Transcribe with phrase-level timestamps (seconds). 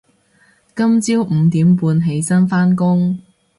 [0.75, 3.19] 今朝五點半起身返工